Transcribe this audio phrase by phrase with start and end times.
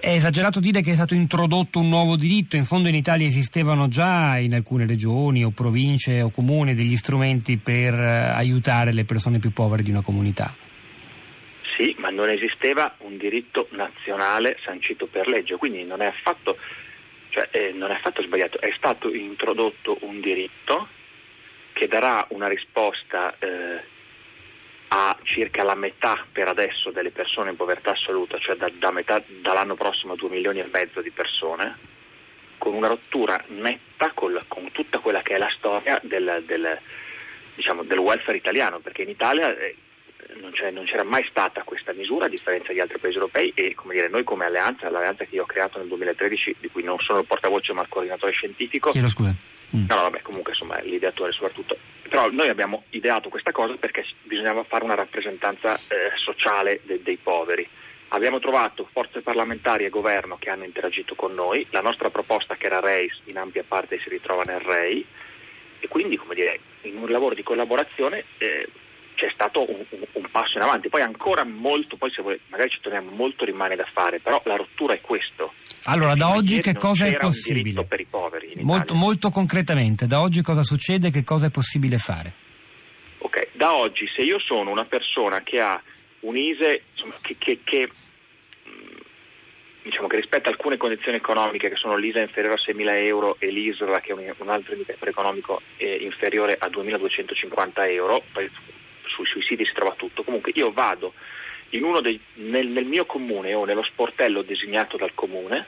[0.00, 3.86] È esagerato dire che è stato introdotto un nuovo diritto, in fondo in Italia esistevano
[3.86, 9.38] già in alcune regioni o province o comuni degli strumenti per eh, aiutare le persone
[9.38, 10.54] più povere di una comunità.
[11.76, 16.56] Sì, ma non esisteva un diritto nazionale sancito per legge, quindi non è affatto,
[17.28, 20.88] cioè, eh, non è affatto sbagliato, è stato introdotto un diritto
[21.74, 23.82] che darà una risposta eh,
[24.92, 29.22] a circa la metà per adesso delle persone in povertà assoluta, cioè da, da metà,
[29.26, 31.76] dall'anno prossimo 2 milioni e mezzo di persone,
[32.58, 36.78] con una rottura netta col, con tutta quella che è la storia del, del,
[37.54, 39.76] diciamo, del welfare italiano, perché in Italia eh,
[40.40, 43.94] non, non, c'era mai stata questa misura a differenza di altri paesi europei e come
[43.94, 47.20] dire, noi come alleanza, l'alleanza che io ho creato nel 2013, di cui non sono
[47.20, 49.34] il portavoce ma il coordinatore scientifico, Chiedo scusa.
[49.76, 49.84] Mm.
[49.88, 51.76] No, no, vabbè, comunque insomma l'ideatore soprattutto.
[52.10, 57.16] Però noi abbiamo ideato questa cosa perché bisognava fare una rappresentanza eh, sociale de- dei
[57.16, 57.66] poveri.
[58.08, 62.66] Abbiamo trovato forze parlamentari e governo che hanno interagito con noi, la nostra proposta che
[62.66, 65.06] era REIS in ampia parte si ritrova nel REI
[65.78, 68.66] e quindi come dire, in un lavoro di collaborazione eh,
[69.14, 72.70] c'è stato un, un, un, passo in avanti, poi ancora molto, poi se vuoi, magari
[72.70, 75.52] ci torniamo, molto rimane da fare, però la rottura è questo.
[75.84, 77.86] Allora, da oggi che cosa è possibile?
[78.56, 82.32] molto, molto, concretamente, da oggi cosa succede, che cosa è possibile fare?
[83.18, 85.80] Ok, da oggi se io sono una persona che ha
[86.20, 87.90] un ISE insomma, che, che, che
[88.68, 88.96] mm,
[89.82, 94.00] diciamo che rispetta alcune condizioni economiche che sono l'ISA inferiore a 6.000 euro e l'ISRA
[94.00, 98.50] che è un, un altro indicatore economico eh, inferiore a 2.250 euro, poi
[99.06, 100.22] su, sui siti si trova tutto.
[100.22, 101.14] Comunque io vado
[102.00, 105.66] dei, nel, nel, mio comune o nello sportello designato dal comune,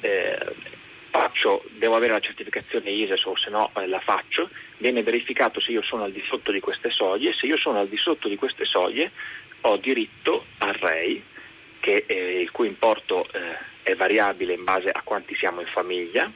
[0.00, 0.38] eh,
[1.10, 4.48] faccio, devo avere la certificazione ISES o se no eh, la faccio,
[4.78, 7.88] viene verificato se io sono al di sotto di queste soglie, se io sono al
[7.88, 9.10] di sotto di queste soglie
[9.62, 11.22] ho diritto al REI,
[11.80, 16.30] che, eh, il cui importo eh, è variabile in base a quanti siamo in famiglia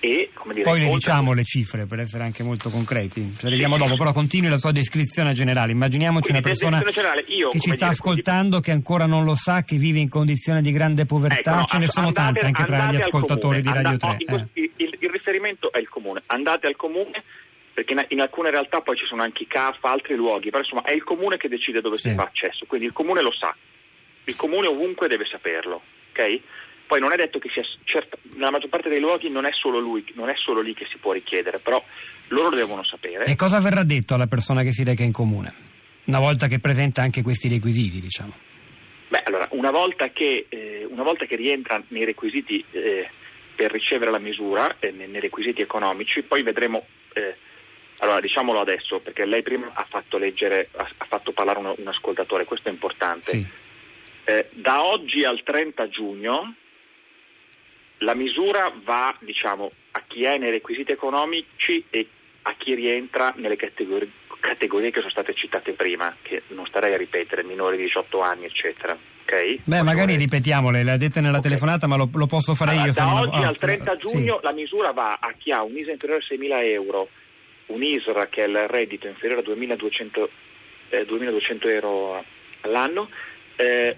[0.00, 3.74] e, dire, Poi ne diciamo le cifre per essere anche molto concreti, ce le vediamo
[3.74, 5.72] sì, dopo, però continui la sua descrizione generale.
[5.72, 9.34] Immaginiamoci Quindi, una persona generale, io, che ci sta dire, ascoltando, che ancora non lo
[9.34, 12.46] sa, che vive in condizioni di grande povertà, ecco, no, ce ne sono andate, tante
[12.46, 14.16] anche tra gli ascoltatori comune, di Radio 3.
[14.26, 14.70] No, eh.
[14.76, 17.22] il, il, riferimento è il comune, andate al comune
[17.72, 20.92] perché in alcune realtà poi ci sono anche i CAF, altri luoghi, però insomma è
[20.92, 22.08] il comune che decide dove sì.
[22.08, 23.54] si fa accesso, quindi il comune lo sa,
[24.24, 25.80] il comune ovunque deve saperlo,
[26.10, 26.40] ok?
[26.90, 29.78] Poi non è detto che sia certo, nella maggior parte dei luoghi non è solo
[29.78, 31.80] lui, non è solo lì che si può richiedere, però
[32.30, 33.26] loro lo devono sapere.
[33.26, 35.54] E cosa verrà detto alla persona che si reca in comune?
[36.06, 38.32] Una volta che presenta anche questi requisiti, diciamo.
[39.06, 43.08] Beh, allora, una volta che, eh, una volta che rientra nei requisiti eh,
[43.54, 46.84] per ricevere la misura, eh, nei requisiti economici, poi vedremo.
[47.12, 47.36] Eh,
[47.98, 51.86] allora, diciamolo adesso, perché lei prima ha fatto leggere, ha, ha fatto parlare un, un,
[51.86, 53.30] ascoltatore, questo è importante.
[53.30, 53.46] Sì.
[54.24, 56.54] Eh, da oggi al 30 giugno
[58.00, 62.06] la misura va diciamo, a chi è nei requisiti economici e
[62.42, 64.08] a chi rientra nelle categorie,
[64.40, 68.46] categorie, che sono state citate prima, che non starei a ripetere, minori di 18 anni,
[68.46, 68.96] eccetera.
[69.22, 69.60] Okay?
[69.62, 71.50] Beh, magari ripetiamole, le ha dette nella okay.
[71.50, 72.92] telefonata, ma lo, lo posso fare allora, io.
[72.92, 73.48] Da oggi no...
[73.48, 74.44] al 30 giugno sì.
[74.44, 77.08] la misura va a chi ha un ISA inferiore a 6.000 euro,
[77.66, 80.28] un ISRA che è il reddito inferiore a 2.200,
[80.88, 82.24] eh, 2.200 euro
[82.62, 83.08] all'anno,
[83.56, 83.96] eh,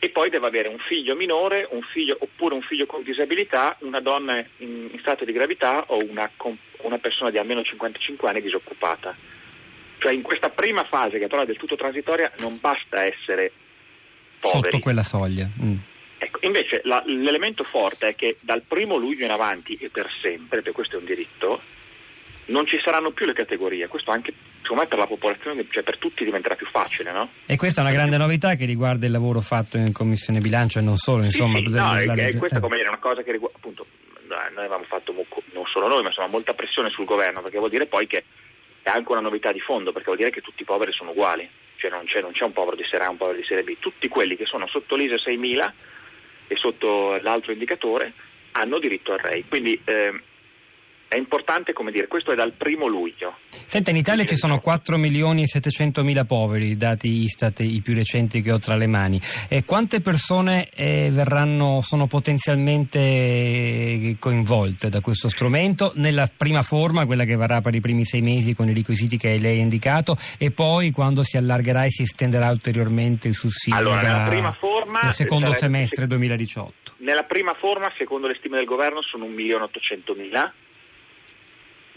[0.00, 4.00] e poi deve avere un figlio minore un figlio, oppure un figlio con disabilità, una
[4.00, 6.30] donna in, in stato di gravità o una,
[6.82, 9.14] una, persona di almeno 55 anni disoccupata.
[9.98, 13.50] Cioè in questa prima fase, che però è del tutto transitoria, non basta essere
[14.38, 14.70] poveri.
[14.70, 15.48] Sotto quella soglia.
[15.60, 15.76] Mm.
[16.18, 20.58] Ecco, invece la, l'elemento forte è che dal primo luglio in avanti e per sempre,
[20.58, 21.60] perché questo è un diritto,
[22.48, 25.98] non ci saranno più le categorie, questo anche secondo me per la popolazione, cioè per
[25.98, 27.12] tutti diventerà più facile.
[27.12, 27.28] No?
[27.46, 30.82] E questa è una grande novità che riguarda il lavoro fatto in Commissione Bilancio e
[30.82, 31.58] non solo, insomma.
[31.58, 32.82] Sì, sì, no, è, è questa eh.
[32.82, 33.86] è una cosa che riguarda, appunto,
[34.28, 35.14] noi avevamo fatto
[35.52, 38.24] non solo noi, ma insomma molta pressione sul governo, perché vuol dire poi che
[38.82, 41.48] è anche una novità di fondo, perché vuol dire che tutti i poveri sono uguali,
[41.76, 43.76] cioè non c'è, non c'è un povero di serie A un povero di serie B,
[43.78, 45.74] tutti quelli che sono sotto l'ISE 6000
[46.48, 48.12] e sotto l'altro indicatore
[48.52, 49.44] hanno diritto al REI.
[49.48, 50.20] Quindi eh,
[51.08, 53.38] è importante, come dire, questo è dal primo luglio.
[53.48, 57.94] Senta, in Italia ci sono 4 milioni e 700 mila poveri, dati Istat, i più
[57.94, 59.18] recenti che ho tra le mani.
[59.48, 65.92] E quante persone eh, verranno, sono potenzialmente coinvolte da questo strumento?
[65.94, 69.38] Nella prima forma, quella che varrà per i primi sei mesi con i requisiti che
[69.38, 74.02] lei ha indicato, e poi quando si allargherà e si estenderà ulteriormente il sussidio allora,
[74.02, 76.96] da, forma, nel secondo semestre 2018?
[76.98, 80.66] Nella prima forma, secondo le stime del governo, sono 1.800.000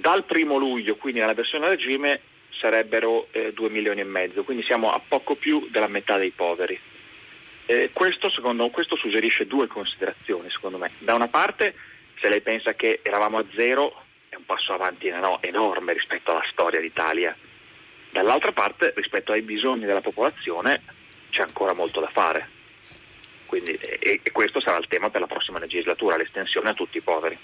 [0.00, 2.20] dal primo luglio, quindi nella versione a regime,
[2.58, 6.78] sarebbero eh, 2 milioni e mezzo, quindi siamo a poco più della metà dei poveri.
[7.66, 10.90] Eh, questo, secondo, questo suggerisce due considerazioni, secondo me.
[10.98, 11.74] Da una parte,
[12.20, 15.08] se lei pensa che eravamo a zero, è un passo avanti
[15.40, 17.36] enorme rispetto alla storia d'Italia.
[18.10, 20.82] Dall'altra parte, rispetto ai bisogni della popolazione,
[21.30, 22.48] c'è ancora molto da fare.
[23.44, 27.02] Quindi, e, e questo sarà il tema per la prossima legislatura, l'estensione a tutti i
[27.02, 27.38] poveri.